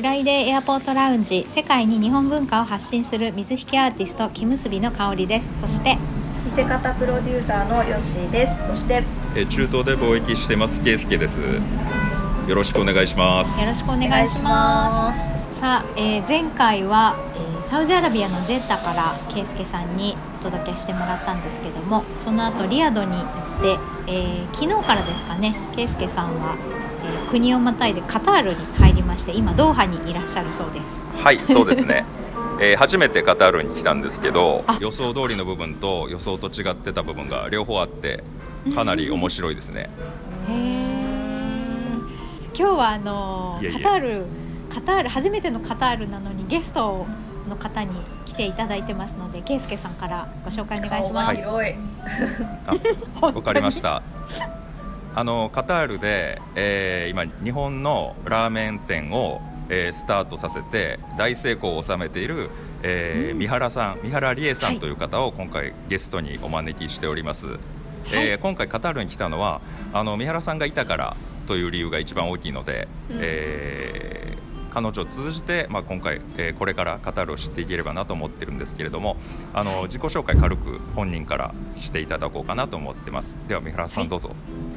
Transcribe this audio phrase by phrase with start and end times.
[0.00, 5.50] フライデーエアポートラウンジ世界に日本文化を発信する水引アーティスト木結びの香りです。
[5.60, 5.98] そして
[6.42, 8.66] 見せ方プロデューサーのヨッシーです。
[8.66, 9.02] そして
[9.36, 11.32] え中東で貿易してますケイスケです。
[12.48, 13.60] よろしくお願いします。
[13.60, 15.20] よろしくお願いします。
[15.60, 23.26] さあ、えー、前回は、えー、サウジアラビアのジェッタからケイスケさんにお届けしてもらったんですけどもその後リアドに行っ
[23.60, 26.56] て、えー、昨日からですかねケイスケさんは、
[27.04, 31.22] えー、国をまたいでカタールに入りまして今ドーハにいらっしゃるそうです。
[31.22, 32.04] はいそうですね。
[32.60, 38.22] えー、初めてカタールに来たんですけど予想通りの部分と予想と違ってた部分が両方あって
[38.74, 39.90] かなり面白いですね。
[40.48, 40.80] へ
[42.54, 44.24] 今日はあのカタール
[44.72, 47.06] カタール初めてのカタールなのにゲスト
[47.48, 47.90] の方に
[48.26, 51.26] 来ていただいてますので、ケイスケさんからご紹介お願いします。
[51.26, 51.42] はい、
[53.34, 54.02] わかりました。
[55.14, 62.50] あのカタールで、えー、今日本のラーメン店をえー、スタートさせて大成功を収めている、
[62.82, 67.58] えー、三原さん三原理恵さんという方を今回ゲストにお招きしております、はい、
[68.12, 69.60] えー、今回カタールに来たのは
[69.92, 79.16] あの三原さんがいたからという理由が一番大きいので、うん、えー、彼女を通じて、まあ、今回、えー、これからカタールを知っていければなと思ってるんですけれども
[79.54, 83.36] あの、自己紹介軽く本人からしていただこうかなと思ってます。
[83.46, 84.69] では三原さんどうぞ、はい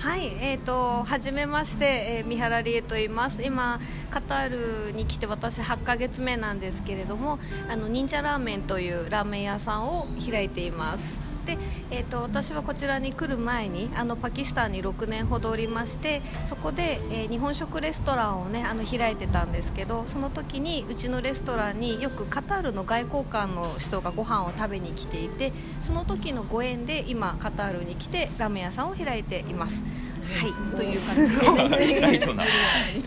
[0.00, 3.42] はい、えーと、初めまして、えー、三原理恵と言います。
[3.42, 3.78] 今
[4.10, 11.19] カタールに来て私8ヶ月目なんですけれどもあの忍者ラーメンというラーメン屋さんを開いています。
[11.44, 11.58] で、
[11.90, 29.82] えーと、私はこちらに来る前にあのパキスタンに6年ほどおりましてそこで、えー、日本食レストランを、ね、あの開いてたんですけどその時にうちのレストランによくカタールの外交官の人がご飯を食べに来ていてその時のご縁で今カタールに来てラーメン屋さんを開いています。
[30.30, 32.44] はい、という感じライトな。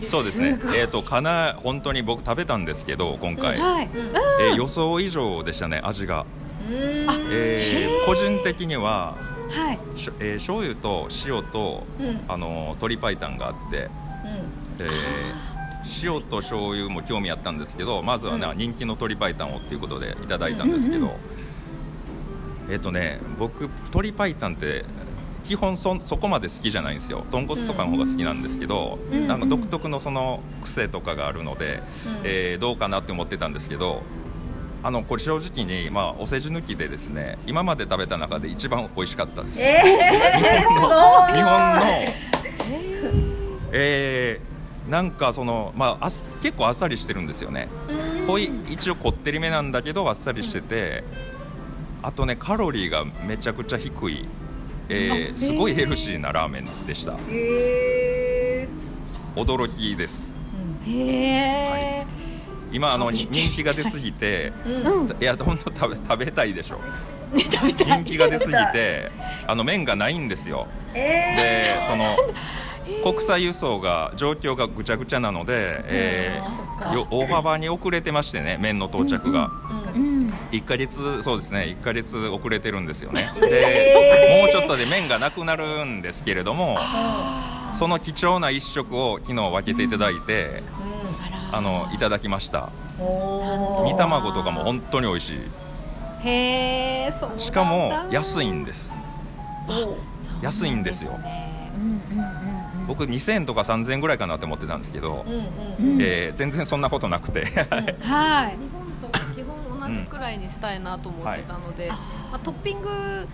[0.06, 0.60] そうですね。
[0.74, 3.90] えっ、ー、とかな本当に僕食べたんですけど今回、はい、
[4.40, 6.26] えー、予想以上でしたね味が。
[6.70, 9.16] えー、個人的には、
[9.50, 9.78] はい。
[9.98, 21.16] しえー、醤油と塩と、うん、あの鶏白湯があって、うん、えー、塩と醤油も興味あったんですけどまずはね、うん、人気の鶏白湯をっていうことでいただいたんですけど、
[22.70, 24.84] えっ、ー、とね僕鶏白湯って
[25.44, 27.24] 基本そそこまで好きじゃないんですよ。
[27.30, 31.82] 豚骨とかの方が好きなんですけど、うん、なんか独特のその癖とかがあるので、うん、
[32.24, 34.02] えー、どうかなって思ってたんですけど
[34.84, 41.82] あのこれ正直に、まあ、お世辞抜きでですね今まで食べた中で一番美味しかったです、えー、日本の日本の、
[43.72, 46.10] えー、なんかその、まあ、あ
[46.42, 47.68] 結構あっさりしてるんですよね。
[48.26, 51.02] 濃い一応こってりめなんだけどあっさりしてて、
[52.02, 54.26] あとねカロリーがめちゃくちゃ低い、
[54.90, 60.32] えー、すごいヘルシーなラーメンでした、えー、驚きです、
[60.86, 61.78] へえ、は
[62.20, 62.23] い
[62.74, 66.80] 今あの人気が出すぎて、うん、いや本当食べ食べたいでしょ。
[67.32, 69.10] 人気が出すぎて
[69.46, 72.16] あの麺がないんですよ、えー、でその
[73.02, 79.50] 国際輸送が状況がぐちゃぐちゃなので、えー、大幅に遅れてましてね麺の到着が、
[79.94, 83.32] うん、1か月そうですね1か月遅れてるんですよね。
[83.40, 86.78] で、もうちょっとで麺がなくなるんですけれども
[87.72, 90.62] その貴重な一食を昨日分けていただいて、
[91.56, 92.70] あのいただきました。
[93.84, 95.38] 煮卵とかも本当に美味しい。
[96.26, 98.94] へえしかも安いんです。
[100.42, 101.18] 安いんですよ、
[102.86, 105.30] 僕2000円とか3000円ぐらいかなって思ってたんですけど、う
[105.82, 107.44] んえー、全然そんなことなくて。
[108.00, 108.56] はい。
[108.58, 111.98] 日本と基本同じくらいにしたいなと思ってたので、うんはい、
[112.32, 113.26] まあ、トッピング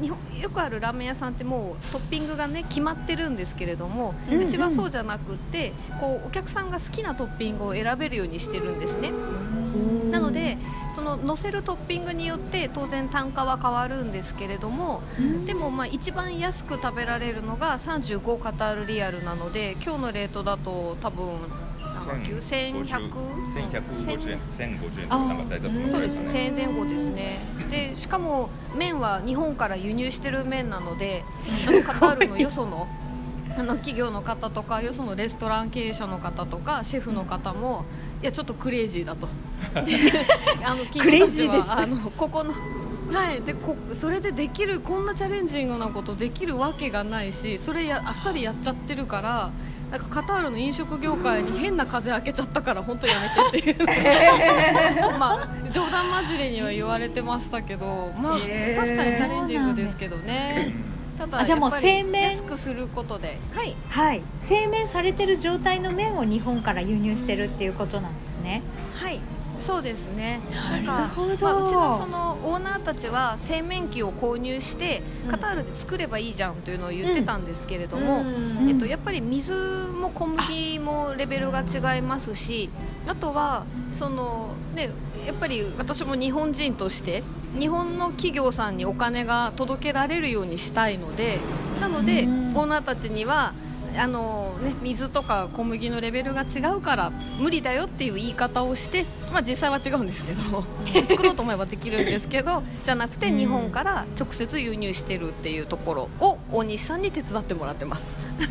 [0.00, 9.12] 日本よくあるラーメン屋さんってもうトッピングがね決まってるんですけれども、うんうん、ちはそうじゃなくてこうお客さんが好きなトッピングを選べるようにしてるんですね。
[10.10, 10.56] なので
[10.90, 15.02] その乗せるトッピングによって当然単価は変わるんですけれども、
[15.44, 21.40] でもまあ一番安く食べられるのが35カタールリアルなので今日のレートだと多分
[22.14, 23.10] 9100
[23.54, 27.38] 1150円1050円とかなんか大体そうです1000円前後ですね。
[27.70, 31.24] でしかも麺は日本から輸入してる麺なので
[31.66, 32.86] あのカタールのよその
[33.58, 37.84] あの企業の方とかよそのレストラン経営者の方とかシェフの方も
[38.22, 39.28] いやちょっとクレイジーだと。
[40.64, 42.52] あの企業たちはあのここの
[43.12, 43.40] はい。
[43.42, 49.50] でこそれでできるこんなチャレンジングなことできるわけがないしそれやあっさりやっちゃってるから
[49.90, 53.14] なんかカタールの飲食業界に変な風開けちゃったから本当や
[53.52, 53.86] めてっていう
[55.18, 60.74] まあ冗談交じりには言われてましたけどまあ、確かにチャレンジングですけどね。
[61.18, 63.38] ただじゃもう製麺安くすることで。
[63.52, 68.62] はい、はい、製麺されてる状態の麺を日本から輸入してるっていうことなんですね。
[68.94, 69.20] はい
[69.60, 70.40] そうですね。
[70.52, 70.92] なんか、
[71.40, 78.24] まあ、うちのそのオーナーたちは製麺機を購入してカタールで作ればいいじゃんというのを言ってたんですけれども、う
[78.64, 82.70] ん、えっと、やっぱり水も小麦もレベルが違いますし
[83.06, 84.90] あとはその、ね、
[85.26, 87.22] やっぱり私も日本人として
[87.58, 91.38] 日本の企業さんにお金が届けられるようにしたいので
[91.80, 93.52] なので、オーナーたちには
[93.98, 97.10] あのね、水とか小麦のレベルが違うから
[97.40, 100.64] 無理だよっていう言い方をして、まあ、実際は違うんですけど
[101.10, 108.06] 作ろうと思えばできるんですけどじゃなくて日本から直接輸入してるっていうところを大西さんに手伝ってもらってます。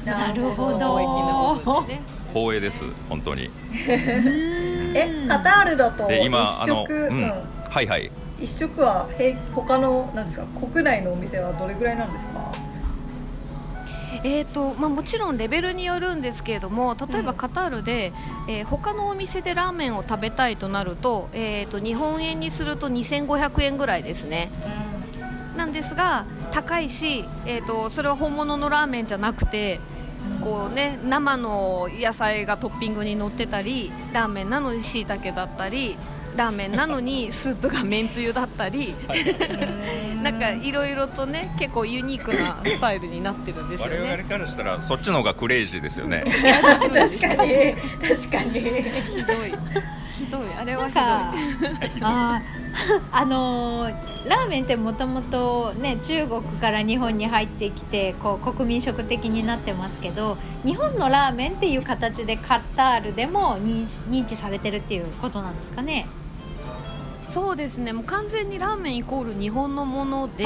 [0.05, 1.81] なるほど。
[1.87, 3.49] ね、光栄です本当に。
[3.87, 7.31] えカタールだと今あの、うん、
[7.69, 8.11] はいはい。
[8.39, 9.07] 一食は
[9.55, 12.46] 他のなんですか国内のお店はどれぐらいなんですか？
[14.27, 18.11] えーとまあ、もちろんレベルによるんですけれども例えばカタールで、
[18.45, 24.51] うん、えー、他のお店でラーメンを食べたいとなると,、えーと、日本円にすると2500円ぐらいですね。
[25.51, 29.79] うん、なんですが高いし、えーと、それは本物のラーメンじゃなくて
[30.43, 35.97] こうね、生の野菜がトッピングに乗ってたりラーメンなのにしいたけだったり
[36.37, 38.95] ラーメンなのにスープがめんつゆだったり、
[40.23, 43.99] なんかいろいろとね結構ユニークなスタイルになってるんですよね。
[43.99, 46.23] 我々からしたらそっちの方がクレイジーですよね。
[46.25, 47.75] 確かに。
[48.07, 48.61] 確かに。
[48.61, 49.53] ひどい。
[50.17, 50.41] ひどい。
[50.59, 51.03] あれはひどい。
[52.01, 52.41] あ
[53.11, 66.05] あのー、ラーメンってもともとね中国から日本に入ってきてこう国民食的になってますけど日本のラーメンっていう形でカタールでも認知されてるっていうことなんですかね。
[67.29, 67.93] そうですね。
[67.93, 70.45] もう完全にラーメンイコール日本のもので、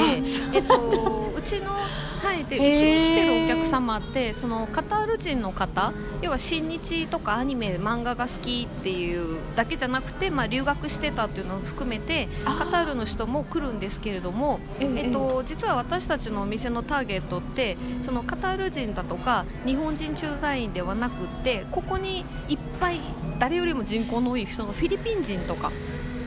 [0.52, 1.42] えっと、う。
[1.42, 5.92] ちの、はい、でうちに来てるお客様ってそのカタール人の方
[6.22, 23.00] 要は親日とかアニメ漫画が好きっていうだけじゃなくて、まあ、留学してたっていうのを含めてカタールの人も来るんですけれども、えっと、実は私たちのお店のターゲットってそのカタール人だとか日本人駐在員ではなくってここにいっぱい
[23.38, 25.72] 誰よりも人口の多いそのフィリピン人とか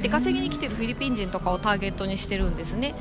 [0.05, 2.93] 出稼ぎに来てるフィリピン人とかをターゲットにしてるんですね。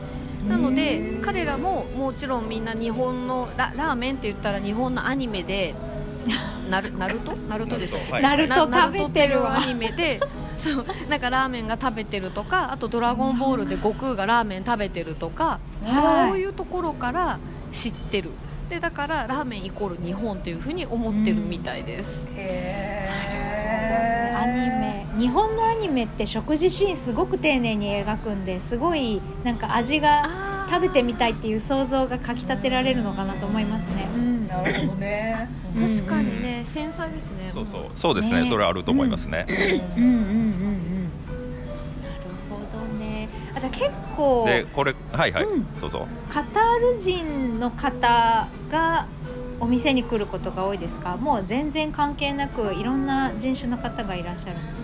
[0.49, 5.75] なので彼らももちろんみんな日本のララーメンって言ったら日本のアニメで
[6.71, 7.37] ナル ナルト？
[7.37, 10.19] ナルトですよ、ナルトナルトっていうアニメで
[10.57, 17.39] そうなんかラーメンが食べてるとかあと「ドラゴンボール」で悟空がラーメン食べてるとか、そういうところから
[17.71, 18.31] 知ってる。
[18.71, 22.25] でだからラーメンイコール日本というふうに思ってるみたいです。
[22.35, 23.35] へー。
[24.43, 24.84] アニメ
[25.19, 30.29] 日本のアニメって食事シーンすごく丁寧に描くんですごいなんか味が
[30.71, 34.09] 食べてみたいっていう想像がかきたてられるのかなと思いますね。
[34.17, 35.49] うん、なるほどね。
[35.79, 37.51] 確かにね、繊細ですね。
[37.53, 38.43] そうそう、そうですね。
[38.43, 39.47] ねそれあると思いますね。
[39.49, 41.11] うん、うん、うん、うん。
[42.03, 43.29] なるほどね。
[43.55, 44.45] あ、じゃあ結構。
[44.47, 46.09] で、これ、はいはい、うん、どうぞ。
[46.29, 49.07] カタール人の方が。
[49.61, 51.17] お店に来ることが多いですか？
[51.17, 54.84] もう全然関係なく、いろんな人種の方がいらっしゃるんですか？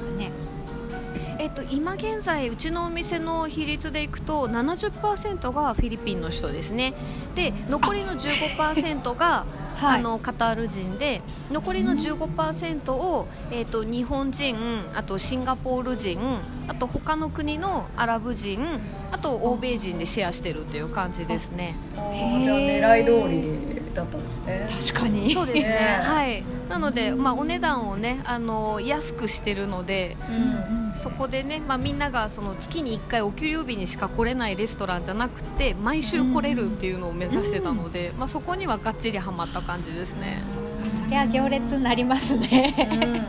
[1.41, 6.93] えっと、今現在うちのお店の比率でいくと70%がフィリピンの人ですね。
[7.35, 9.47] で残りの15%が
[9.81, 14.57] はい、あのカタール人で残りの15%を、えーと、日本人
[14.95, 16.19] あとシンガポール人
[16.69, 18.61] あと他の国のアラブ人
[19.11, 21.77] あと欧米人でシェアしてるっていう感じですね。
[21.95, 24.69] じゃあ狙い通りだったんですね。
[24.81, 25.33] 確かに。
[25.35, 26.01] そうですね。
[26.03, 26.43] はい。
[26.69, 40.43] なのでまあお値段をねあの安くしてるので、うん、そこでねまあみんながその月に1回お給料日にしか来れないレストランじゃなくて毎週来れるっていうのを目指してたので、うん、まあそこにはがっちりはまった感じですね。
[41.05, 43.25] そりゃ行列になりますね。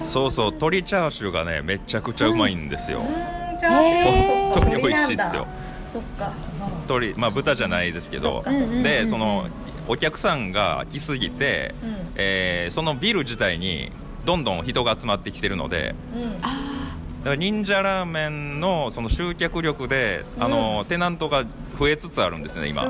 [0.00, 3.00] うん、そうそう鶏チャーシューがねめちゃくちゃうまいんですよ。
[3.00, 5.46] 本当に美味しいですよ。
[5.92, 6.51] そっか。
[6.82, 8.44] 鶏まあ豚じゃないですけど、
[8.82, 9.48] でその
[9.88, 13.90] お客さんが来すぎて、うん、えー、そのビル自体に
[14.24, 16.54] どんどん人が集まってきてるので、うん、だか
[17.24, 21.44] ら忍者ラーメンのその集客力で、あのテナントが
[21.78, 22.84] 増えつつあるんですね今。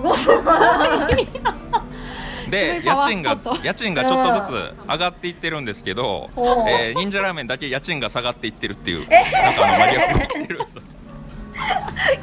[2.51, 6.29] で家賃が家賃がちょっとずつ上がっていってるんですけど、
[6.69, 10.61] えー、忍者ラーメンだけ家賃が下がっていってるっていうなんかあの真逆を言ってる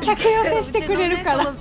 [0.02, 1.54] 客寄せしてくれるから、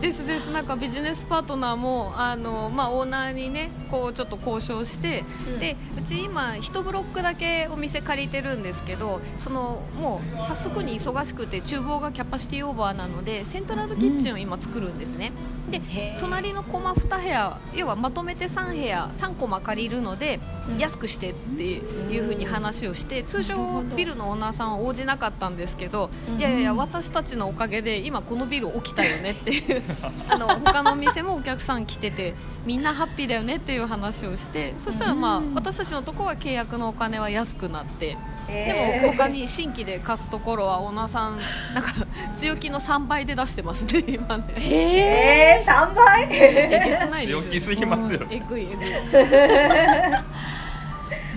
[0.00, 0.50] ですです。
[0.50, 15.32] なんかビジネスパートナーもあの、まあ、オーナーにねこうちょっと交渉して、うん、でうち今1ブロックだけお店借りてるんですけどそのもう早速に忙しくて厨房がキャパシティオーバーなのでセントラルキッチンを今作るんですね、
[15.66, 15.80] うん、で
[16.18, 20.40] 隣のコマ2部屋要はまとめて3部屋3コマ借りるので、
[20.70, 29.82] うん、安くしてっていうふうに話をして通常ビルのオーナーさんは応じなかったんですけどいやいや私たちのおかげで今このビル起きたよねっていう
[30.28, 38.16] あの他のお店もお客さん来ててみんなハッピーだよねっていう話をしてそしたら、まあ、私たちのところは契約のお金は安くなって。
[38.48, 41.38] でも他に新規で貸すところはオーナーさん
[41.72, 41.92] なんか
[42.34, 44.44] 強気の3倍で出してますね 今ね。
[44.56, 46.28] ええー、3倍？
[46.32, 48.90] えげつない強気すぎますよえぐいえぐい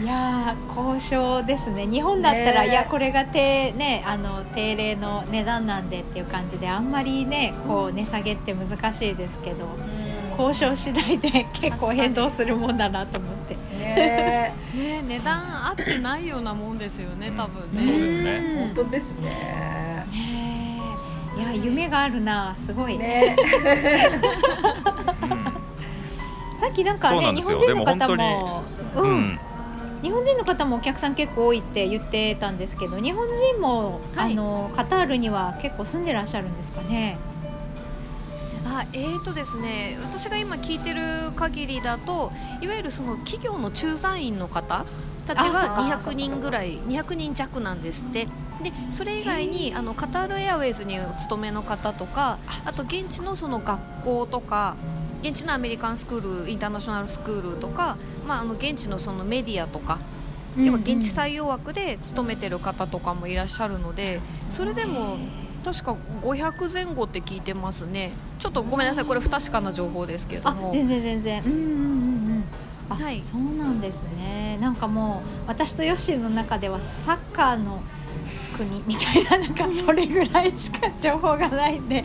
[0.02, 9.68] いや交渉ですね日本だったら、ね、いやこれが定,、ね、あの定例の値段なんでっていう感じであんまりねこう値下げって難しいですけど、
[10.38, 13.56] 交渉次第で結構変動するもんだなと思って。
[13.84, 17.84] ねね値段合ってないようなもんですよね多分ね。
[17.84, 18.56] そうですね。
[18.58, 19.30] 本当ですね。
[20.12, 20.80] ね
[21.38, 22.98] いや夢があるなすごい。
[22.98, 23.36] ね。
[26.60, 28.64] さっきなんかね日本人の方も。
[28.96, 29.40] うん。
[30.04, 37.18] 日本人の方もお客さん結構多いって言ってたんですけど日本人も、はい、あのカタールには結構住んでらっしゃるんですかね？
[38.66, 42.32] あえーとですね、私が今聞いてる限りだと
[42.62, 44.86] いわゆるその企業の駐在員の方
[45.26, 48.28] たちは200人ぐらい200人弱なんですって。
[48.62, 52.38] でそれ以外にあのカタールエアウェイズにお勤めの方とか。
[52.66, 54.76] あと現地のその学校とか
[55.24, 57.96] 現地のアメリカンスクールインターナショナルスクールとか、
[58.28, 60.00] まあ、あの現地のそのメディアとか
[60.56, 65.18] 現地採用枠で勤めてる方とかもいらっしゃるのでそれでも
[65.64, 68.12] 確か500前後って聞いてますね。
[68.38, 70.72] ちょっとごめんなさいこれ不確かな情報ですけども。
[70.72, 71.44] 全然全然。
[71.44, 72.44] うんうんうん。
[72.90, 74.58] あ、はい、そうなんですね。
[74.60, 77.82] なんかもう私とヨッシーの中ではサッカーの
[78.58, 82.04] 国みたいななんかそれぐらいしか情報がないんで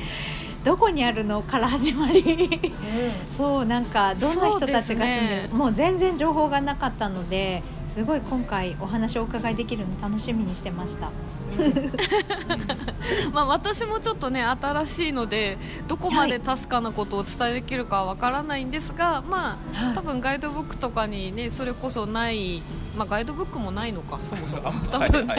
[0.69, 5.09] どこにあるのから始まり、うん、そうなんかどんな人たちが住んでる、
[5.45, 7.63] ね、もう全然情報がなかったので
[7.99, 11.11] すごい今回お話をお伺いできるの楽しみにしてました。
[13.35, 22.63] まあ私もちょっとね新しいのでどこまで確かなことをお伝えできるかわからないんですが、はい、まあ多分ガイドブックとかにねそれこそない
[22.97, 24.73] まあガイドブックもないのかそもそも。
[24.93, 25.35] 多分ね。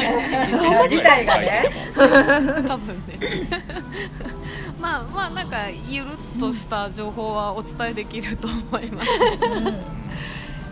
[0.90, 1.72] 自体がね。
[1.96, 3.20] 多分ね。
[4.82, 9.10] まあまあなんかゆるっとした情報はお伝えできると思います、
[9.42, 9.76] うん、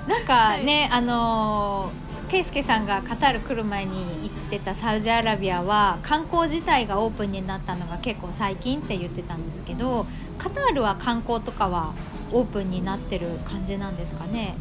[0.08, 1.92] なんかね、はい、あの
[2.30, 10.06] 圭介さんがカタール来る前に行ってたサウジアラビアは観光自体がオープンになったのが結構最近って言ってたんですけど
[10.38, 11.94] カタールは観光とかは
[12.32, 14.56] オープンになってる感じなんですかね？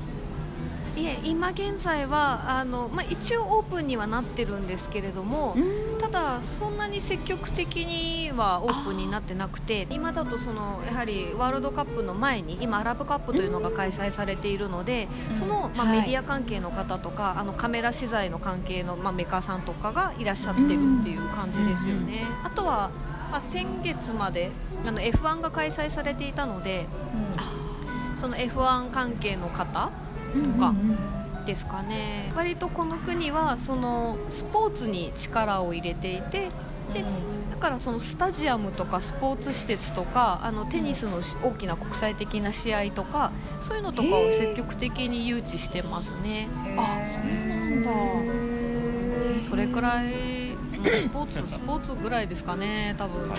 [0.96, 5.54] いえ今現在はあの、まあ、一応オープンにはなってるんですけれども
[6.00, 22.24] ただそんなに積極的にはオープンになってなくて今だとそのやはりワールドカップの前に今アラブカップというのが開催されているのでその、まあ、メディア関係の方とか、あのカメラ資材の関係の、まあ、メーカーさんとかがいらっしゃってるっていう感じですよね。
[22.42, 22.90] あとは
[23.30, 24.50] まあ、先月まで
[24.86, 26.86] あの F1 が開催されていたので、
[28.12, 29.90] うん、その F1 関係の方
[30.34, 30.74] とか
[31.44, 36.48] ですかね、割とこの国はそのスポーツに力を入れていて
[36.92, 37.04] で
[37.50, 46.48] だからそのスタジアムとかスポーツ施設とかあのテニスの大きな国際的な試合とかそういうのとかを積極的に誘致してますね。
[46.76, 49.38] あそうなんだ。
[49.38, 50.56] それくらい
[50.94, 53.36] スポーツ スポーツぐらいですかね多分ね。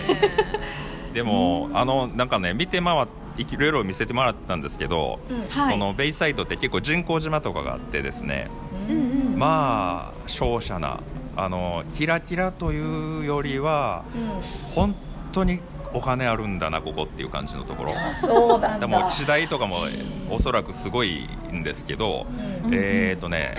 [1.14, 5.42] でもあのなんかね見て回っていろいろ見せてもらったんですけど、うん。
[5.50, 8.50] はい、そのベイサイドって結構人工島とかがあってですね、
[8.90, 11.00] うんうん、まあ瀟洒な
[11.36, 14.42] あのキラキラというよりは、うん、
[14.74, 14.96] 本
[15.32, 15.62] 当に
[15.94, 17.94] お金あるんだなここっていう感じのところ。
[18.22, 18.88] そうなんだ。
[18.88, 19.86] も地代とかも
[20.30, 22.26] おそらくすごいんですけど、
[22.66, 23.56] うん、えっ、ー、とね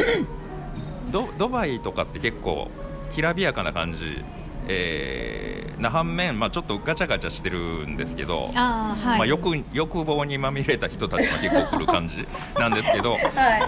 [1.10, 2.70] ドドバイとかって結構
[3.10, 4.22] きらびやかな感じ
[4.68, 12.26] えー、な反面、まあ、ちょっとガチャガチャしてるんですけどあ、はい、まあ、欲欲望にまみれた人たちが結構来る感じ
[12.58, 13.20] なんですけど、はい、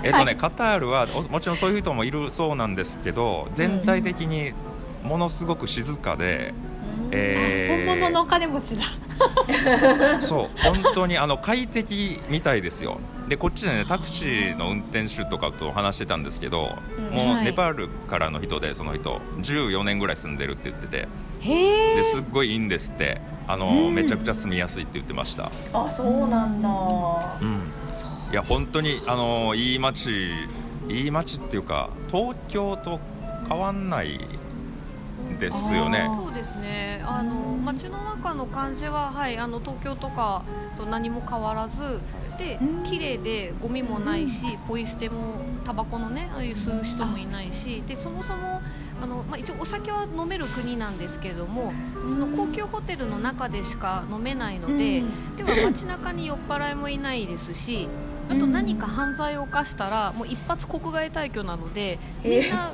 [0.05, 4.53] えっとね、カタールはもちろんそういう人もいるそうなんですけど全体的に
[5.03, 6.53] ものすごく静かで、
[7.11, 8.85] えー、本物のお金持ちだ。
[10.21, 12.99] そう本当にあの快適みたいですよ。
[13.29, 21.09] でこっちでねタクシーの運転手とかと話してたんですけど、うん、もうネパールからの人でその人14年ぐらい住んでるって言ってて。
[21.41, 23.21] ですっごいいいんですって。
[23.51, 25.51] あの、うん、めちゃくちゃ住みやすいって言ってました。
[25.73, 26.69] あそうなんだ、
[27.41, 27.63] うん、
[28.31, 30.13] いや本当にあのいい街
[30.89, 33.01] いい街っていうか東京と
[33.49, 34.21] 変わんない
[35.41, 36.07] ですよね。
[36.15, 37.03] そうですね。
[37.05, 40.43] あの街の中の感じははいあの東京とか
[40.77, 42.01] と何も変わらず、
[42.39, 48.61] で綺麗でゴミもないし、ポイ捨てもタバコのねああいう吸う人もいないし、でそもそも
[49.03, 51.73] あのまあ、一応お酒は飲める国なんですけれども
[52.07, 55.03] その高級ホテルの中でしか飲めないので、
[55.39, 57.89] では街中に酔っ払いもいないですし
[58.29, 62.73] あと何か犯罪を犯したらもう一発国外退去なのでみんな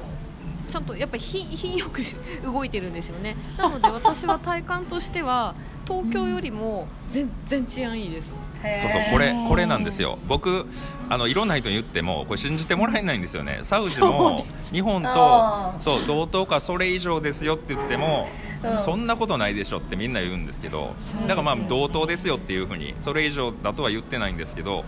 [0.68, 2.00] ちゃんとやっぱり品よく
[2.44, 3.36] 動いてるんですよね。
[3.56, 5.54] なので私は体感としては
[5.86, 8.28] 東京よりも全然治安いいです。
[8.28, 10.18] そうそうこれこれなんですよ。
[10.26, 10.66] 僕
[11.08, 13.60] あのいろんな人に言ってもこれ信じてもらえないんですよね。
[13.62, 18.28] サウジも日本とそう同等かそれ以上ですよって言っても
[18.64, 20.94] うん、そんなことないでしょってみんな言うんですけど
[21.26, 24.84] だからまあ同等ですよっていうふうにそれ以上だとは言ってないんですけど、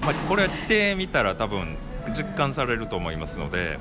[0.00, 1.76] まあ、これは規定見たら多分
[2.12, 3.78] 実感されると思いますので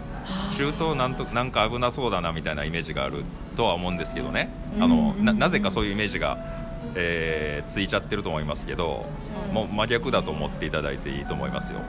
[0.51, 3.23] 中東なんとなんか危なそうだなみたいなイメージがある
[3.55, 4.49] とは思うんですけどね。
[4.79, 6.37] あのななぜかそういうイメージが、
[6.95, 9.05] えー、ついちゃってると思いますけど
[9.53, 11.79] もう真逆だと思っていただいていいと思いますよ。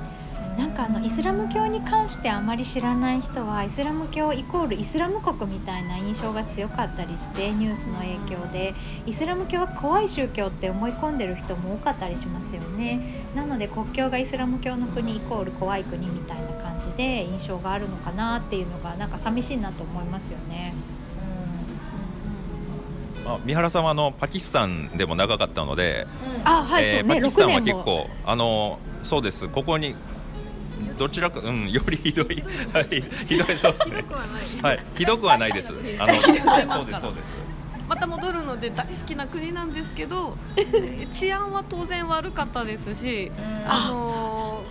[0.57, 8.75] なんかあのイスラム教に関してあまり知らない人はイスラム教イコールイスラム国みたいな印象が強かったりしてニュースの影響で。
[9.07, 13.01] イスラム教は怖い宗教って思い込んでる人も多かったりしますよね。
[13.35, 20.75] なので国境がイスラム教の国イコール怖い国みたいな感じで印象があるのかなっていうのがなんか寂しいなと思いますよね。
[23.25, 26.07] まあ、三原さんはあのパキスタンでも長かったので、
[26.45, 29.49] あはい、えー、パキスタンは結構あのそうです。
[29.49, 29.95] ここに
[30.99, 34.05] どちらか、うん、よりひどい、 はい、ひどいそうですね。
[34.62, 35.73] はい、ひどくはないです。
[35.99, 37.47] あの、そうです、そうです。
[37.88, 40.37] また戻るので大好きな国なんですけど
[41.12, 43.31] 治安は当然悪かったですし、
[43.67, 44.65] あの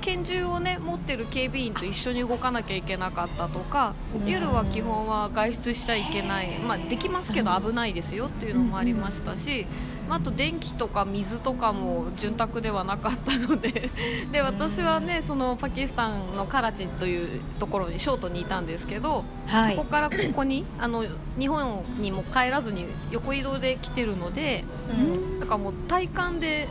[0.00, 9.66] 拳銃をね持ってる警備員と一緒に動かなきゃいけなかったとか、夜は基本は外出しちゃいけない、まあ、できますけど危ないですよっていうのもありましたし、
[10.14, 13.90] あと電気とか水とかも潤沢ではなかったので
[14.32, 21.04] で私はねそのパキスタンのカラチというところにショートにいたんですけど、はい、そこからここにあの
[21.38, 26.68] 日本にも帰らずに横移動で来てるので、うん、だからもう体感で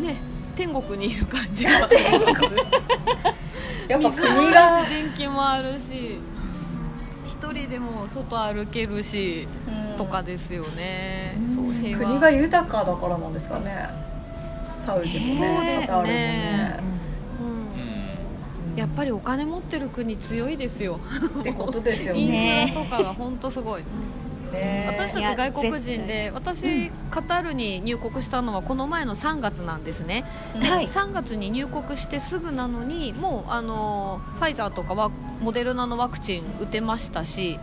[0.00, 0.16] ね
[0.56, 1.70] 天国にいる感じが。
[3.88, 4.84] やっぱ国が。
[4.88, 6.18] 電気もあるし
[7.26, 9.46] 一人でも外歩けるし、
[9.96, 12.04] とかですよね、そう平和。
[12.06, 13.88] 国が豊かだからなんですかね。
[14.84, 15.34] サウジもね。
[15.34, 16.78] そうですね、
[17.40, 21.00] うん、やっぱりお金持ってる国強いですよ。
[21.40, 22.20] ってことですよね。
[22.20, 23.84] インフラとかが本当すごい。
[24.86, 30.24] 私たち外国人で私、カタールに入国したのはこの前の3月なんですね、
[30.58, 37.58] で、はい、3月に入国してすぐなのにもうあのファイザーとかはモデルナのワクチン打てましたし。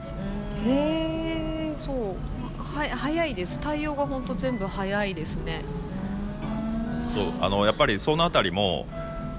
[0.65, 1.42] へえ
[1.85, 2.15] そう
[2.57, 3.59] は早いです。
[3.59, 5.65] 対応が本当全部早いですね。
[7.05, 8.87] そうあのやっぱりそのあたりも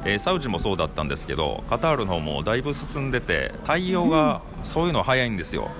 [0.04, 5.70] えー、サウジもそうだったんですけどカタールの方もだいぶ進んでて対応がそういうの早いんですよ、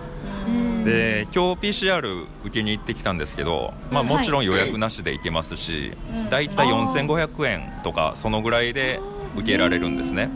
[0.85, 5.93] で今日 PCR 受けに行ってきたんですけど、まあ、もちろん予約なしで行けますし、
[6.31, 8.99] 大体4500円とかそのぐらいで
[9.37, 10.31] 受けられるんですね。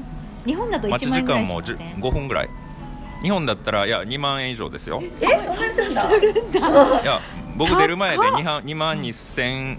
[0.45, 2.51] 日本だと待ち時間も5分ぐらい
[3.22, 5.02] 日本だったらいや2万円以上ですよ。
[5.20, 7.04] えそんなにするんだい。
[7.04, 7.20] や
[7.57, 9.78] 僕出る前で 2, 2万2000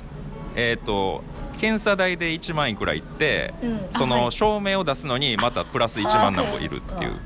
[0.55, 1.23] えっ、ー、と
[1.59, 7.19] 検査代で1万いくらいって、うん、その証明を出すのにまたプラス1万なんぼいるっていう。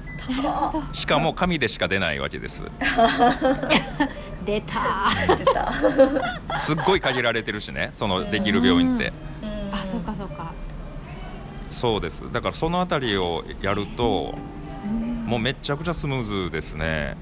[0.93, 2.63] しかも紙でしか出ないわけです。
[4.45, 5.35] 出た。
[5.35, 9.11] 出たすっごい限られてるしねそのできる病院って、
[9.71, 10.53] あそうかそうか。
[11.69, 12.23] そうです。
[12.31, 14.35] だからその辺りをやると
[15.25, 17.15] もうめちゃくちゃスムーズですね。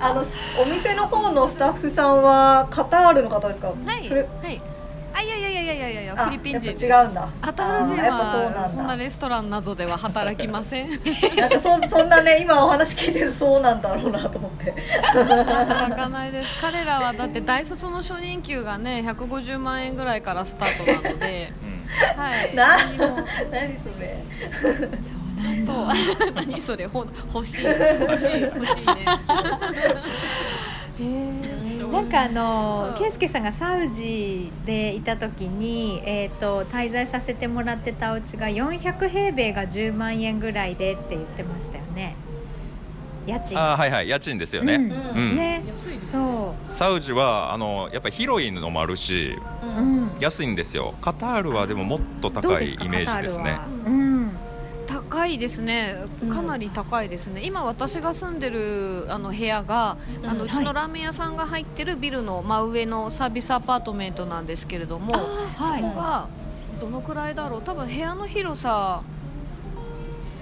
[0.00, 0.22] あの
[0.60, 3.68] お店の方のスタッフさんはカタールの方ですか？
[3.68, 4.60] はいそれはい。
[5.12, 7.28] あいやいやいやいやいやいやフィリピン人違うんだ。
[7.40, 10.90] カタール人はそんなレストランなどでは働きません。
[11.36, 14.72] なんかそそんなね今お話聞いてるそうなんだろうなと思って。
[15.02, 16.50] 働かないです。
[16.60, 21.52] 彼らはだって大卒の初任給がね150万円ぐらいからスタートなので、
[22.16, 22.54] はい。
[22.54, 23.16] 何も
[23.50, 24.22] 何それ
[25.64, 25.88] そう。
[26.34, 26.86] 何それ。
[26.86, 27.64] ほ欲しい。
[27.64, 28.40] 欲しい。
[28.42, 29.06] 欲しいね。
[31.92, 42.14] なんかあの圭介さんがサウジでいた時に、えーと、滞在させてもらってたお家が400平米が10万円ぐらいでって言ってましたよね。
[43.26, 43.58] 家賃。
[43.58, 44.08] あはいはい。
[44.08, 45.62] 家賃ですよね、うん、うん、ね。
[46.10, 46.74] そう。
[46.74, 50.94] サウジはあのやっぱり広いのもあるし、うん、安いんですよ。
[51.00, 53.58] カタールはでももっと高いイメージですね。
[53.86, 54.07] うん
[55.08, 66.28] 高いですね、かなり高いですね、うん、今、私が住んでるあの部屋が、うん、あのうちのラーメン屋さんが入ってるビルの真上のサービスアパートメントなんですけれども、はい、そこが
[66.78, 69.02] どのくらいだろう、多分部屋の広さ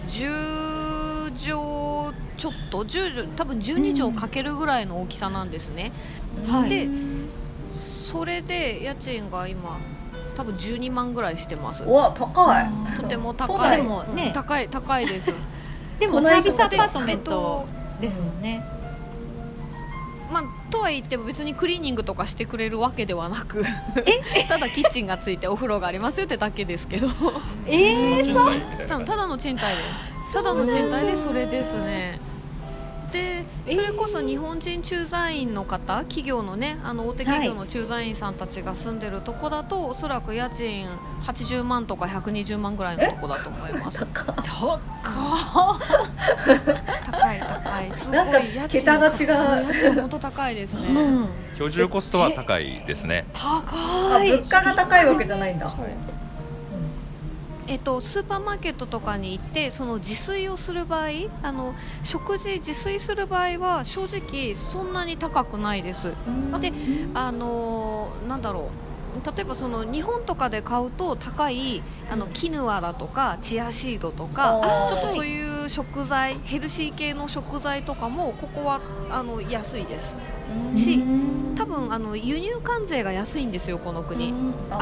[0.08, 5.92] 10畳ちょっと10畳多分12畳かけるぐらいの大きさなんですね。
[6.46, 6.88] うん、で
[7.70, 9.78] それで家賃が今
[10.36, 11.82] 多分12万ぐらいしてます。
[11.84, 12.68] わ高い。
[12.96, 13.82] とても高い、
[14.14, 15.32] ね、高い高いです。
[15.98, 17.66] でもサービスアパートメント
[18.00, 18.62] ですもんね、
[20.30, 23.64] まあ、とは言っても別にクリーニングとかしてくれるわけではなく。
[24.48, 27.08] ただキッチンがついてお風呂がありますよってだけですけど。
[27.66, 29.82] ええー、ただの賃貸で。
[30.34, 32.20] ただの賃貸でそれですね
[33.66, 40.86] でそれこそ日本人駐在員の方企業のねあの大手企業の駐在員さんたちが住んでるとこだと、はい、おそらく家賃
[41.22, 44.06] 80万とか120万ぐらいのとこだと思います。
[44.06, 44.34] 高
[47.34, 47.92] い高い。
[47.92, 49.72] すごい家賃が違う。
[49.72, 53.26] 家賃本当高いですね、うん、居住コストは高いですね。
[53.32, 54.30] 高い。
[54.30, 55.66] 物価が高いわけじゃないんだ
[57.68, 61.08] えっと、スーパーマーケットとかに行ってその自炊をする場合
[61.42, 66.12] あの食事自炊する場合は正直そんなに高くないです。
[66.60, 66.72] で
[67.14, 68.86] あのなんだろう。
[69.24, 80.14] 例えばその日本とかで買うと高いあのキヌアだとかチアシードとかちょっとそういう食材ヘルシー系の食材とかもここはあの安いです
[80.76, 81.02] し
[81.56, 84.34] 多分あの輸入関税が安いんですよこの国。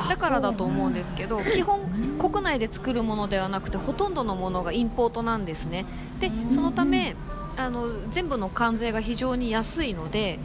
[0.09, 1.81] だからだと思うんですけど基本
[2.18, 5.87] 国内で作るものではなくてほとんどのものがインポートなんですね。
[6.20, 7.14] でそのため
[7.57, 10.38] あの全部の関税が非常に安いので、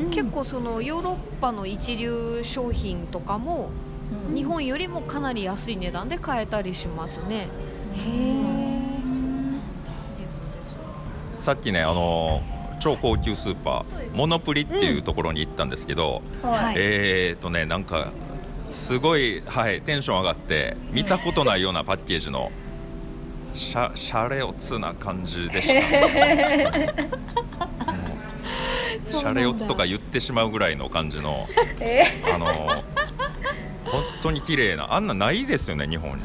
[0.00, 3.68] うん、結構そのヨーロッパの一流商品とかも、
[4.30, 7.48] うん、日本よりもかなり安い値段で買えたりしますね。
[11.38, 12.40] さっきねあの
[12.80, 16.50] 超高級スーパーモノプリっていうところに行ったんですけど、うん。
[16.50, 18.12] はい、えっ、とねなんか
[18.70, 22.50] すごい、はい、テンション上がって見たことないようなパッケージの
[23.54, 25.74] シャシャレオツな感じでした、
[29.08, 31.46] シャレオツとか言ってしまうぐらいの感じの、
[32.34, 32.82] あの
[33.84, 36.24] 本当に綺麗なあんなないですよね日本に。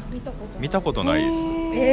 [0.58, 1.24] 見たことない。
[1.24, 1.38] です、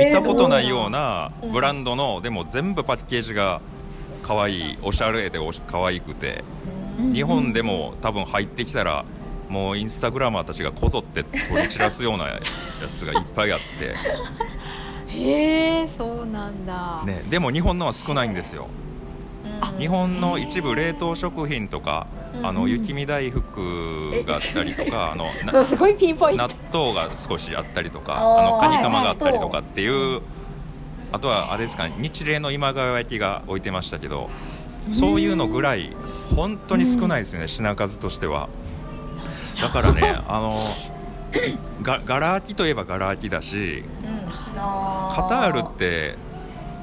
[0.07, 3.61] 見たことないようなブランドの、でも全部パッケージが
[4.27, 6.43] 可愛いおしゃれでおし可愛くて、
[7.13, 9.05] 日本でも多分入ってきたら
[9.47, 12.39] もうインスタグラマーたちがこぞって取り散らすようなや
[12.93, 13.95] つがいっぱいあって。
[15.07, 18.67] へえそうなんだ、ね、でも日本のは少ないんですよ。
[19.79, 22.07] 日本の一部冷凍食品とか、
[22.43, 30.21] あの雪見大福があったりとか、あの納豆が少しあったりとかあのカニカマがあったりとかっていう
[31.11, 34.29] あとはあれですかね日例の今川焼きが置いてましたけど
[34.91, 35.95] そういうのぐらい
[36.35, 38.49] 本当に少ないですね品数としては。
[39.61, 40.75] だからね あの
[41.81, 46.15] ががら空きといえばがら空きだし、うん、カタールって、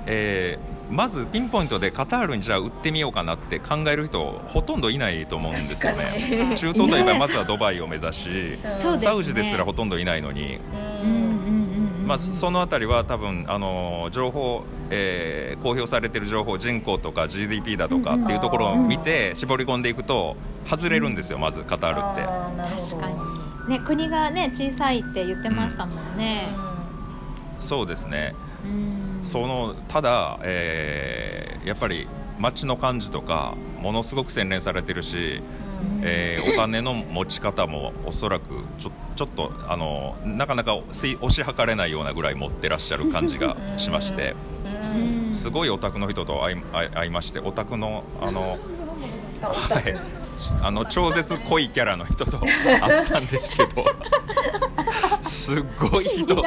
[0.06, 6.54] えー、まずピンポイントでカタールにじゃあ売ってみようかなって考える人ほとんどいないと思うんですよね。
[6.56, 8.58] 中東といえばまずはドバイを目指し、
[8.98, 10.58] サウジですらほとんどいないのに。
[12.04, 20.36] まあ、その辺りは多分あの情報、えー、公表されている情報人口とか GDP だとかっていうところを見て絞り込んでいくと
[20.66, 22.84] 外れるんですよまずカタールって。
[22.86, 23.08] 確か
[23.66, 26.48] にね国がね小さいって言ってましたもんね。
[27.58, 28.34] うん、そうですね。
[29.22, 32.06] そのただ、えー、やっぱり
[32.38, 35.40] 街の感じとかものすごく洗練されてるし、
[36.02, 44.34] えー、お金の持ち方もおそらくちょちょっとあのなかなか押し量れないようなぐらい持ってらっしゃる感じがしまして、
[45.32, 46.56] すごいオタクの人と会い
[46.94, 48.58] 会いましてオタクのあの、
[49.40, 50.23] はい、
[50.62, 53.84] あの超絶濃いキャラの人と会ったんですけど
[55.22, 56.42] すごい人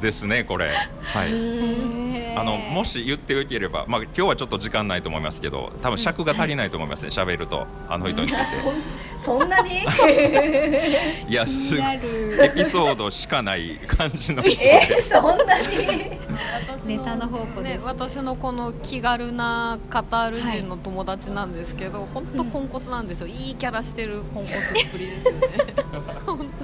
[0.00, 0.74] ですねこれ。
[1.02, 2.36] はい。
[2.36, 8.44] あのもし言ってよければまあ今日はちょっと時間ないと思いますけど多分尺が足りないと思いますね喋るとあの人について。
[9.22, 9.70] そんなに？
[11.28, 14.86] いやすエピソードしかない感じの人で。
[14.98, 16.29] えそんなに？
[16.86, 25.48] ネタの方向ね、私のこの気軽なカタール人の友達なんですけど、本、当、ポンコツなんですよ、いいキャラしてるポンコツっぷりですよね。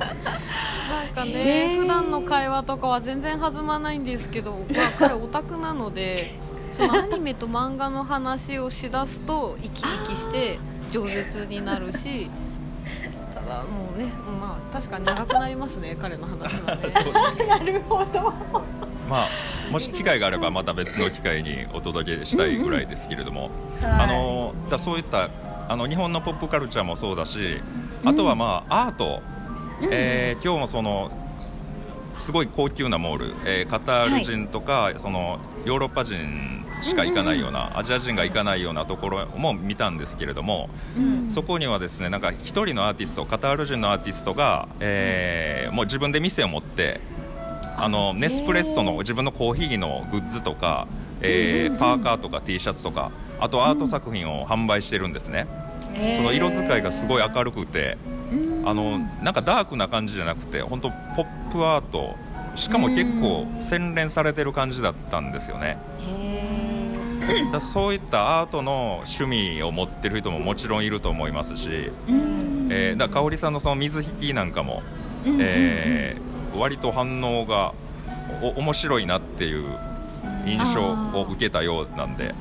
[0.88, 6.38] なんかね、普段の会話とかは全然弾まないんですけど、まあ、彼オタクなので
[6.72, 10.58] そのアニメと漫画の話をしだすと生き生きして
[10.90, 12.30] 饒舌になるし
[13.32, 17.46] ただもうねまあ確かに長くなりますね彼の話はね。
[17.48, 18.32] なるほど。
[19.08, 19.28] まあ、
[19.70, 23.50] もし機会があればまた別の機会にお届けしたいぐらいですけれども、
[23.82, 25.30] あのだそういった
[25.68, 27.60] あの日本のポップカルチャーもそうだし
[28.04, 29.22] あとはまあアート、
[29.90, 31.10] えー、今日もその
[32.16, 47.00] すごい高級なモール、えー、カタール人とか、はい、そのヨーロッパ人しか行かないような、アジア人が行かないようなところも見たんですけれども、うん、そこにはですねなんか1人のアーティストカタール人のアーティストが、えー、もう自分で店を持って
[47.76, 50.86] あのネスプレッソの自分のコーヒーのグッズとか、
[51.20, 55.46] えー、パーカーとか T シャツとかあとアート作品を販売してるんですね、
[56.16, 57.98] その色使いがすごい明るくて、
[58.64, 62.14] あのなんかダークな感じじゃなくて本当ポップアート。
[62.56, 65.76] しかも結構洗練されてる感じだったんですよね。
[67.52, 71.90] だそういったアートの趣味を持ってる人ももちろんいると思いますし、
[72.70, 74.82] えー、だ香織さんのその水引きなんかも、
[75.38, 77.72] えー、割と反応が
[78.42, 79.78] お面白いなっていう
[80.46, 82.34] 印象を受けたようなんで。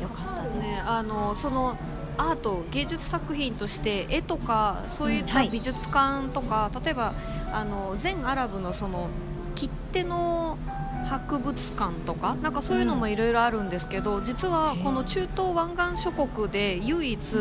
[0.00, 0.82] よかったね。
[0.84, 1.76] あのその
[2.18, 7.14] アート芸術作品として絵とかそういった美術館とか、うんはい、例えば
[7.52, 9.08] あの全アラブのその
[9.54, 10.58] 切手の
[11.04, 17.36] 博物館とかなんかそういうのもいろいろあるんですけど、うん、実はこの中東湾岸諸国で唯一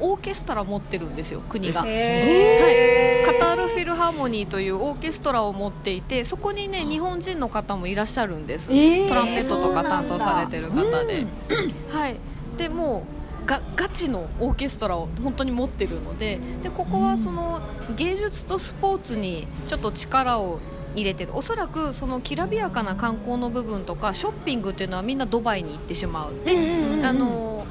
[0.00, 12.16] オーケストラ持ってるんですよ国が、はい、カタールフィルハーモニーというオーケストラを持っていてそこにね日本人の方もいらっしゃるんです、トランペットとか担当されてる方で、うん、はい。
[12.56, 13.04] でも
[13.46, 17.60] がガチのオーケストラを本当に持ってるのででここはその
[17.96, 20.60] 芸術とスポーツにちょっと力を
[20.94, 21.32] 入れてる。
[21.34, 26.44] おそらくそのきらびやかな観光の部分とかショッピングっていうのはみんなドバイに行ってしまう。
[26.44, 26.56] で、
[27.04, 27.66] あの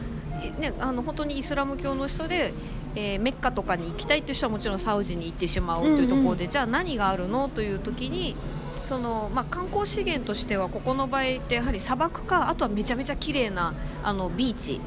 [0.60, 2.54] ね、あの本当にイスラム教の人で、
[2.96, 8.36] えー、メッカとかに行きたいという人はもちろんサウジに行ってしまうというところで、じゃあ何があるのという時に
[8.82, 14.82] その、まあ、観光資源としてはここの場合ってやはり砂漠かあとはめちゃめちゃ綺麗なあなビーチ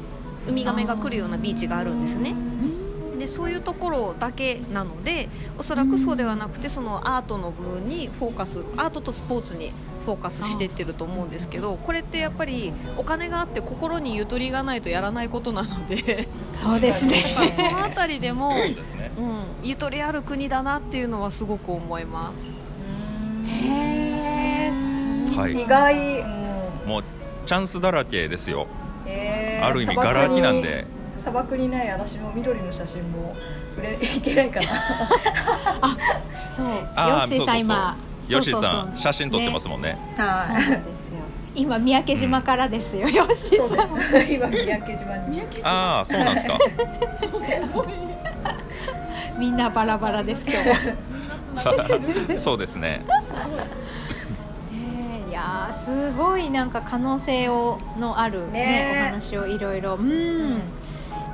[0.47, 2.35] ウミガメが来るようなビーチがあるんですね。
[3.25, 9.73] でそういうところだけなのでおそらくそうではなくてそのアートの部分にフォーカスアートとスポーツに
[10.05, 16.27] フォーカスしていってると思うんですけどこれってやっぱりお金があって心にゆとりがないとやらないことなので。
[16.63, 17.53] そうですね。
[17.55, 18.55] その辺りでも、
[19.17, 23.47] うん、ゆとりある国だなっていうのはすごく思います。
[23.47, 24.71] へ
[25.35, 26.23] はい、意外。
[26.85, 27.03] もう
[27.45, 28.67] チャンスだらけですよ、
[29.61, 30.85] ある意味がら空きなんで
[31.25, 33.35] 砂漠にない私の緑の写真も
[33.75, 34.67] 触れいけないかな。
[35.81, 35.97] あ
[36.55, 36.67] そう。
[36.67, 39.97] ヨッシーさん今ヨッシーさん写真撮ってますもんね。
[40.17, 40.55] は
[41.55, 41.63] い。
[41.63, 43.85] 今三宅島からですよ、ヨッシーさ
[44.19, 44.31] ん。
[44.31, 45.41] 今三宅島に。
[45.63, 46.59] ああそうなんですか。
[49.39, 50.53] みんなバラバラです今
[52.35, 53.01] 日 そうですね。
[55.27, 59.95] いやすごいなんか可能性をのあるね、ねお話をいろいろ。
[59.95, 60.61] うん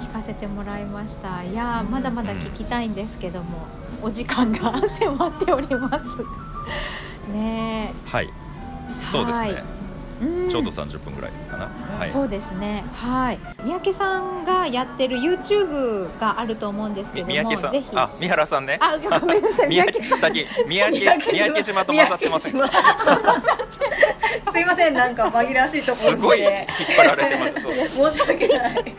[0.07, 1.43] かせてもらいました。
[1.43, 3.67] いやまだまだ聞きたいんですけども
[4.01, 7.31] お時間が迫っております。
[7.31, 7.93] ね。
[8.05, 8.29] はい。
[9.11, 9.63] そうですね。
[10.49, 11.31] ちょうど30分ぐらい。
[11.31, 12.83] かな、はい、そうですね。
[12.93, 13.39] はい。
[13.63, 17.97] 三宅さんがやってる YouTube があると思うんですけども三宅さん。
[17.97, 18.77] あ三原さんね。
[18.81, 19.69] あごめんなさい。
[19.69, 20.19] 三宅さん。
[20.19, 21.85] 先三宅三宅島。
[21.85, 22.51] と混ざってません。
[22.51, 22.57] す
[24.59, 24.93] いません。
[24.93, 26.49] なんか紛らわしいところすごい引っ
[26.97, 27.95] 張られてます。
[27.95, 28.83] 申し訳ない。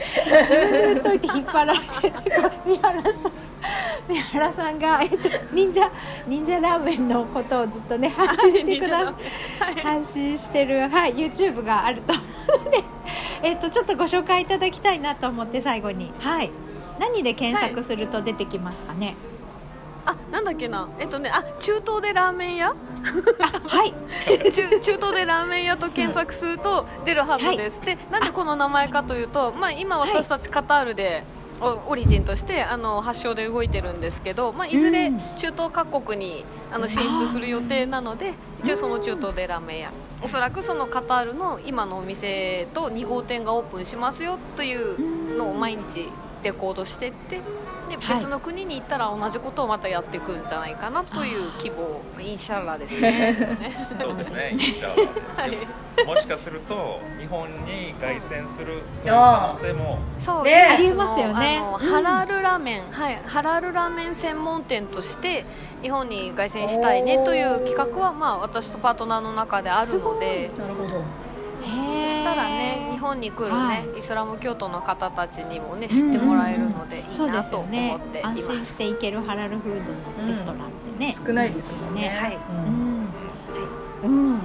[0.94, 2.14] ずっと引っ張られてる。
[2.66, 3.14] 三原さん
[4.08, 5.16] 三原さんが、えっと、
[5.52, 5.90] 忍者
[6.26, 9.14] 忍者ラーメンのことをずっとね発信してくだ、は
[9.70, 12.84] い、発信してる、はい、YouTube があると思うので、
[13.42, 16.50] えっと、ちょっとご紹介いただきたいなと思って最後に、はい、
[16.98, 19.14] 何で検索すると出てきますかね、
[20.04, 20.16] はい。
[20.16, 20.88] あなんだっけな。
[20.98, 22.68] えっとねあ中東でラーメン屋？
[22.68, 23.94] はい。
[24.52, 31.24] 中中東でラーメン屋と検索すると出るはずです、はい、でなんでこの名前かというと、まあ、今私たちカタールで
[31.62, 39.92] オリジンとしてあの発祥で動いてるんですけど、まあ、いずれ中東各国にあの進出する予定なので一応その中東でラーメン屋。
[40.24, 46.08] おそらくそのカタールの今のお店と2号店がオープンしますよというのを毎日
[46.44, 47.40] レコードしてって
[47.88, 53.36] で別の国に行ったら同じことをまたやっていくんじゃないかなという希望インシャラですね。
[54.00, 54.82] そうですね インシャ
[55.36, 59.98] ラ、はい、もしかすると日本に凱旋する可能性も。
[60.20, 61.60] そう、ね、ありますよね。
[61.78, 65.44] ハラルラーメン、はい、ハラルラーメン専門店として
[65.82, 70.50] 日本に凱旋したいねという企画はまあ私とパートナーの中であるので。
[70.58, 71.21] なるほど。
[72.12, 82.10] そしたらね日本に来るね、はい、イスラム教徒の方たちにもね知ってもらえるのでいいなと思っています,、安心していけるハラルフードのレストランってね、少ないですもんね。
[82.10, 82.38] はい、
[84.04, 84.44] うん、うん、そ